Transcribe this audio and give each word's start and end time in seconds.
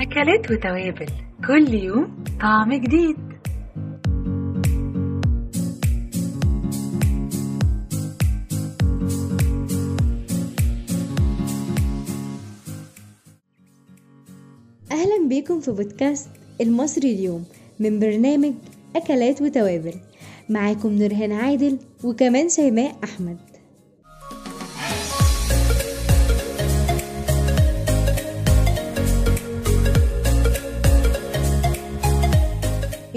أكلات 0.00 0.50
وتوابل. 0.50 1.06
كل 1.46 1.74
يوم 1.74 2.24
طعم 2.40 2.74
جديد. 2.74 3.16
أهلا 14.92 15.28
بيكم 15.28 15.60
في 15.60 15.70
بودكاست 15.70 16.30
المصري 16.60 17.12
اليوم 17.12 17.44
من 17.80 17.98
برنامج 17.98 18.52
أكلات 18.96 19.42
وتوابل. 19.42 19.94
معاكم 20.48 20.92
نورهان 20.92 21.32
عادل 21.32 21.78
وكمان 22.04 22.48
شيماء 22.48 22.96
أحمد. 23.04 23.47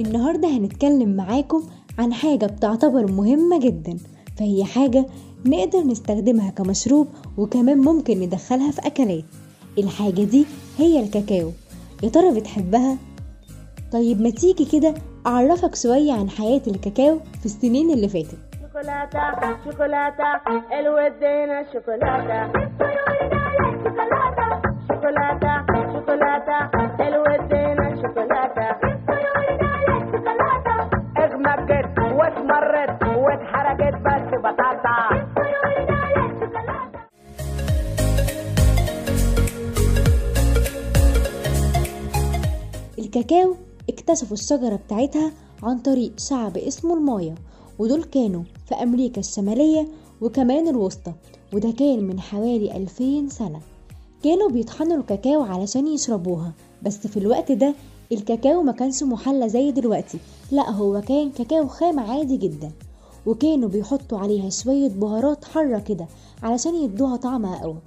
النهاردة 0.02 0.48
هنتكلم 0.48 1.16
معاكم 1.16 1.64
عن 2.00 2.14
حاجة 2.14 2.46
بتعتبر 2.46 3.12
مهمة 3.12 3.60
جدا 3.60 3.98
فهي 4.40 4.64
حاجة 4.64 5.06
نقدر 5.46 5.80
نستخدمها 5.80 6.50
كمشروب 6.52 7.08
وكمان 7.38 7.78
ممكن 7.78 8.20
ندخلها 8.20 8.72
في 8.72 8.88
أكلات. 8.88 9.24
الحاجة 9.78 10.24
دي 10.24 10.46
هي 10.78 11.00
الكاكاو. 11.04 11.52
يا 12.04 12.10
ترى 12.10 12.40
بتحبها؟ 12.40 12.98
طيب 13.92 14.22
ما 14.22 14.30
تيجي 14.30 14.66
كده 14.66 14.94
أعرفك 15.28 15.76
شوية 15.76 16.14
عن 16.14 16.30
حياة 16.30 16.62
الكاكاو 16.68 17.20
في 17.40 17.46
السنين 17.46 17.92
اللي 17.92 18.08
فاتت. 18.10 18.38
شوكولاتة 18.62 19.20
شوكولاتة 19.66 20.24
الودينا 20.80 21.66
شوكولاتة. 21.74 22.52
شوكولاتة 23.84 24.62
شوكولاتة. 24.88 25.51
الكاكاو 43.16 43.56
اكتشفوا 43.90 44.34
الشجرة 44.38 44.76
بتاعتها 44.76 45.32
عن 45.64 45.80
طريق 45.80 46.12
شعب 46.20 46.58
اسمه 46.58 46.94
المايا 46.94 47.36
ودول 47.80 48.04
كانوا 48.04 48.44
في 48.68 48.76
أمريكا 48.76 49.20
الشمالية 49.20 49.88
وكمان 50.22 50.68
الوسطى 50.68 51.14
وده 51.54 51.72
كان 51.72 52.04
من 52.04 52.20
حوالي 52.20 52.78
ألفين 52.78 53.30
سنة. 53.30 53.62
كانوا 54.24 54.50
بيطحنوا 54.50 54.98
الكاكاو 54.98 55.42
علشان 55.42 55.88
يشربوها 55.88 56.52
بس 56.84 57.08
في 57.08 57.18
الوقت 57.18 57.52
ده 57.52 57.74
الكاكاو 58.12 58.62
ما 58.64 58.72
كانش 58.72 59.04
محلى 59.04 59.50
زي 59.50 59.72
دلوقتي 59.72 60.18
لا 60.52 60.70
هو 60.70 61.02
كان 61.02 61.32
كاكاو 61.32 61.68
خام 61.68 62.00
عادي 62.00 62.38
جدا 62.38 62.72
وكانوا 63.26 63.70
بيحطوا 63.70 64.18
عليها 64.20 64.50
شوية 64.50 64.90
بهارات 64.90 65.46
حارة 65.46 65.80
كده 65.80 66.08
علشان 66.44 66.76
يدوها 66.76 67.16
طعم 67.16 67.46
أقوى. 67.46 67.78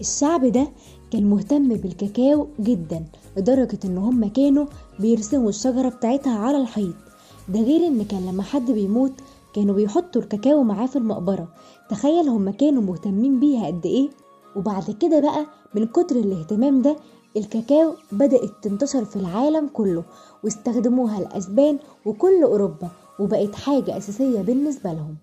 الشعب 0.00 0.44
ده 0.44 0.68
كان 1.12 1.24
مهتم 1.30 1.68
بالكاكاو 1.68 2.48
جدا 2.60 3.04
لدرجة 3.36 3.78
إن 3.84 3.98
هم 3.98 4.28
كانوا 4.28 4.66
بيرسموا 4.98 5.48
الشجرة 5.48 5.88
بتاعتها 5.88 6.38
على 6.38 6.56
الحيط. 6.56 6.94
ده 7.48 7.60
غير 7.60 7.86
إن 7.86 8.04
كان 8.04 8.26
لما 8.26 8.42
حد 8.42 8.70
بيموت 8.70 9.12
كانوا 9.54 9.74
بيحطوا 9.74 10.22
الكاكاو 10.22 10.62
معاه 10.62 10.86
في 10.86 10.96
المقبرة. 10.96 11.48
تخيل 11.90 12.28
هم 12.28 12.50
كانوا 12.50 12.82
مهتمين 12.82 13.40
بيها 13.40 13.66
قد 13.66 13.86
إيه؟ 13.86 14.08
وبعد 14.56 14.96
كده 15.00 15.20
بقى 15.20 15.46
من 15.74 15.86
كتر 15.86 16.16
الاهتمام 16.16 16.82
ده 16.82 16.96
الكاكاو 17.36 17.94
بدأت 18.12 18.50
تنتشر 18.62 19.04
في 19.04 19.16
العالم 19.16 19.68
كله 19.72 20.04
واستخدموها 20.44 21.18
الأسبان 21.18 21.78
وكل 22.06 22.42
أوروبا 22.42 22.88
وبقت 23.20 23.54
حاجة 23.54 23.96
أساسية 23.96 24.42
بالنسبة 24.42 24.92
لهم. 24.92 25.16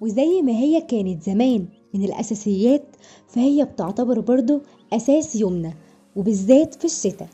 وزي 0.00 0.42
ما 0.42 0.52
هي 0.52 0.80
كانت 0.80 1.22
زمان 1.22 1.68
من 1.94 2.04
الأساسيات 2.04 2.96
فهي 3.28 3.64
بتعتبر 3.64 4.20
برضو 4.20 4.60
أساس 4.92 5.36
يومنا 5.36 5.72
وبالذات 6.16 6.74
في 6.74 6.84
الشتاء. 6.84 7.28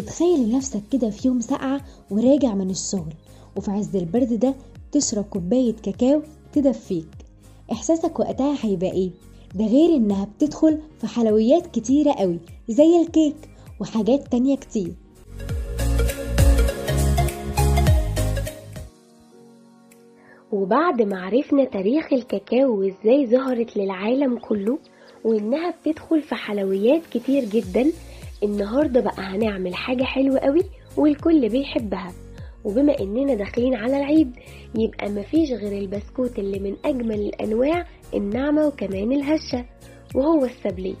اتخيل 0.00 0.50
نفسك 0.56 0.82
كده 0.92 1.10
في 1.10 1.28
يوم 1.28 1.40
ساقعة 1.40 1.80
وراجع 2.10 2.54
من 2.54 2.70
الشغل 2.70 3.14
وفي 3.56 3.70
عز 3.70 3.96
البرد 3.96 4.32
ده 4.40 4.54
تشرب 4.92 5.24
كوباية 5.24 5.74
كاكاو 5.82 6.22
تدفيك 6.52 7.08
إحساسك 7.72 8.18
وقتها 8.20 8.56
هيبقى 8.62 8.92
إيه؟ 8.92 9.10
ده 9.54 9.66
غير 9.66 9.96
إنها 9.96 10.24
بتدخل 10.24 10.78
في 11.00 11.06
حلويات 11.06 11.66
كتيرة 11.66 12.12
قوي 12.12 12.38
زي 12.68 13.00
الكيك 13.02 13.36
وحاجات 13.80 14.28
تانية 14.32 14.56
كتير 14.56 14.92
وبعد 20.52 21.02
ما 21.02 21.20
عرفنا 21.20 21.64
تاريخ 21.64 22.12
الكاكاو 22.12 22.80
وإزاي 22.80 23.26
ظهرت 23.26 23.76
للعالم 23.76 24.38
كله 24.38 24.78
وإنها 25.24 25.70
بتدخل 25.70 26.22
في 26.22 26.34
حلويات 26.34 27.02
كتير 27.12 27.44
جدا 27.44 27.92
النهاردة 28.42 29.00
بقى 29.00 29.22
هنعمل 29.22 29.74
حاجة 29.74 30.04
حلوة 30.04 30.38
قوي 30.38 30.62
والكل 30.96 31.48
بيحبها. 31.48 32.12
وبما 32.64 32.98
إننا 33.00 33.34
داخلين 33.34 33.74
على 33.74 33.96
العيد 33.96 34.30
يبقى 34.78 35.08
مفيش 35.10 35.50
غير 35.50 35.78
البسكوت 35.78 36.38
اللي 36.38 36.58
من 36.58 36.76
أجمل 36.84 37.20
الأنواع 37.20 37.86
الناعمة 38.14 38.66
وكمان 38.66 39.12
الهشة 39.12 39.64
وهو 40.14 40.44
السبلي. 40.44 40.94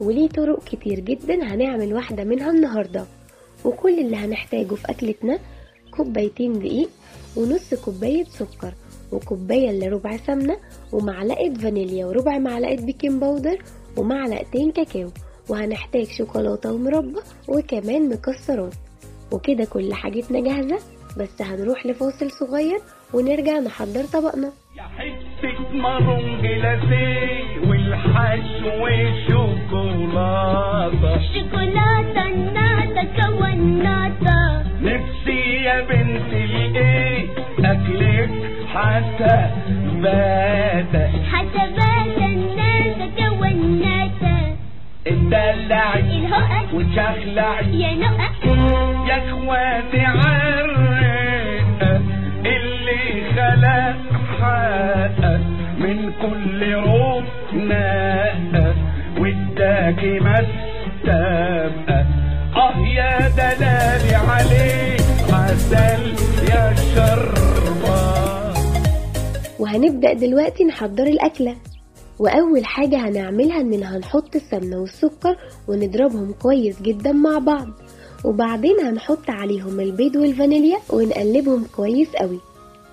وليه 0.00 0.28
طرق 0.28 0.64
كتير 0.64 1.00
جدا 1.00 1.34
هنعمل 1.54 1.94
واحدة 1.94 2.24
منها 2.24 2.50
النهاردة. 2.50 3.04
وكل 3.64 3.98
اللي 3.98 4.16
هنحتاجه 4.16 4.74
في 4.74 4.90
أكلتنا 4.90 5.38
كوبايتين 5.96 6.52
دقيق 6.58 6.88
ونص 7.36 7.74
كوباية 7.74 8.24
سكر 8.24 8.74
وكوباية 9.12 9.70
إلا 9.70 9.86
ربع 9.88 10.16
سمنة 10.16 10.56
ومعلقة 10.92 11.54
فانيليا 11.54 12.06
وربع 12.06 12.38
معلقة 12.38 12.74
baking 12.76 13.20
powder 13.20 13.58
ومعلقتين 13.96 14.72
كاكاو. 14.72 15.10
وهنحتاج 15.52 16.06
شوكولاتة 16.18 16.72
ومربى 16.72 17.20
وكمان 17.48 18.08
مكسرات. 18.08 18.74
وكده 19.32 19.64
كل 19.64 19.94
حاجتنا 19.94 20.40
جاهزة 20.40 20.78
بس 21.18 21.42
هنروح 21.42 21.86
لفاصل 21.86 22.30
صغير 22.30 22.80
ونرجع 23.14 23.58
نحضر 23.58 24.04
طبقنا. 24.12 24.52
يا 24.76 24.82
حتة 24.82 25.72
marron 25.72 26.42
glacé 26.42 27.68
والحشو 27.68 28.86
شوكولاتة 29.28 31.20
شوكولاتة 31.34 32.28
ناتا 32.28 33.04
كوناتا. 33.20 34.64
نفسي 34.80 35.62
يا 35.64 35.80
بنت 35.80 36.32
الايه 36.32 37.28
أكلك 37.58 38.30
حتى 38.66 39.51
وتشخلعي 46.82 47.80
يا 47.80 47.94
نقة 47.94 48.56
يا 49.08 49.28
إخواتي 49.28 50.00
عالرقة 50.00 52.00
اللي 52.46 53.32
خلق 53.34 53.96
حقق 54.40 55.40
من 55.78 56.12
كل 56.22 56.72
روح 56.74 57.24
نقة 57.54 58.74
واداكي 59.18 60.20
مستبقى 60.20 62.04
آه 62.56 62.78
يا 62.78 63.28
دلالي 63.28 64.14
عليه 64.14 64.96
عسل 65.32 66.02
يا 66.50 66.74
شربة. 66.94 68.02
وهنبدأ 69.58 70.12
دلوقتي 70.12 70.64
نحضر 70.64 71.04
الأكلة. 71.06 71.54
وأول 72.22 72.64
حاجة 72.64 72.96
هنعملها 73.08 73.60
إننا 73.60 73.96
هنحط 73.96 74.36
السمنة 74.36 74.80
والسكر 74.80 75.36
ونضربهم 75.68 76.32
كويس 76.42 76.82
جدا 76.82 77.12
مع 77.12 77.38
بعض. 77.38 77.68
وبعدين 78.24 78.80
هنحط 78.80 79.30
عليهم 79.30 79.80
البيض 79.80 80.16
والفانيليا 80.16 80.78
ونقلبهم 80.90 81.64
كويس 81.76 82.08
قوي. 82.08 82.40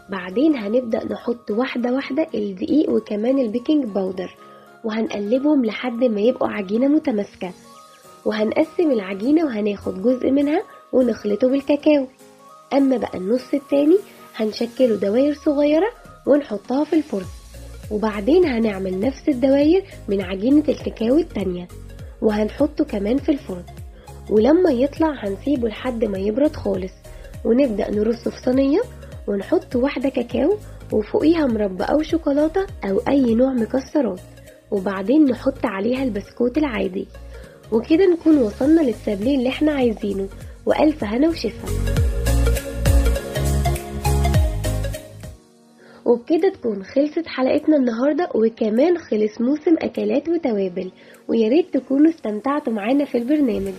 بعدين 0.09 0.55
هنبدأ 0.55 1.05
نحط 1.13 1.51
واحدة 1.51 1.91
واحدة 1.93 2.27
الدقيق 2.33 2.89
وكمان 2.89 3.39
ال 3.39 3.46
baking 3.46 3.85
powder. 3.85 4.35
وهنقلبهم 4.83 5.65
لحد 5.65 6.03
ما 6.03 6.21
يبقوا 6.21 6.47
عجينة 6.47 6.87
متماسكة. 6.87 7.51
وهنقسم 8.25 8.91
العجينة 8.91 9.45
وهناخد 9.45 10.01
جزء 10.01 10.31
منها 10.31 10.61
ونخلطه 10.93 11.47
بالكاكاو. 11.47 12.07
أما 12.73 12.97
بقى 12.97 13.17
النص 13.17 13.53
التاني 13.53 13.97
هنشكله 14.35 14.95
دواير 14.95 15.33
صغيرة 15.33 15.89
ونحطها 16.27 16.83
في 16.83 16.93
الفرن. 16.95 17.25
وبعدين 17.91 18.45
هنعمل 18.45 19.00
نفس 19.00 19.30
الدواير 19.30 19.83
من 20.07 20.21
عجينة 20.21 20.63
الكاكاو 20.69 21.18
التانية 21.18 21.68
وهنحطه 22.21 22.83
كمان 22.86 23.18
في 23.18 23.31
الفرن. 23.31 23.63
ولما 24.30 24.71
يطلع 24.71 25.13
هنسيبه 25.25 25.68
لحد 25.68 26.06
ما 26.06 26.18
يبرد 26.18 26.56
خالص 26.56 26.94
ونبدأ 27.45 27.91
نرصه 27.91 28.31
في 28.31 28.41
صينية 28.41 28.81
ونحط 29.27 29.75
واحدة 29.75 30.09
كاكاو 30.09 30.57
وفوقيها 30.91 31.45
مربى 31.45 31.83
أو 31.83 32.01
شوكولاتة 32.01 32.65
أو 32.86 33.01
أي 33.07 33.36
نوع 33.36 33.53
مكسرات 33.53 34.19
وبعدين 34.71 35.25
نحط 35.25 35.65
عليها 35.65 36.03
البسكوت 36.03 36.57
العادي. 36.57 37.07
وكده 37.71 38.06
نكون 38.06 38.38
وصلنا 38.38 38.81
للسابليه 38.81 39.38
اللي 39.38 39.50
إحنا 39.50 39.71
عايزينه 39.71 40.27
وألف 40.65 41.03
هنا 41.03 41.30
وشفا. 41.30 41.98
وبكده 46.09 46.50
تكون 46.50 46.83
خلصت 46.83 47.27
حلقتنا 47.27 47.77
النهاردة 47.77 48.29
وكمان 48.35 48.97
خلص 48.97 49.41
موسم 49.41 49.75
أكلات 49.81 50.29
وتوابل. 50.29 50.91
وياريت 51.27 51.73
تكونوا 51.73 52.09
استمتعتوا 52.09 52.73
معانا 52.73 53.06
في 53.06 53.17
البرنامج. 53.17 53.73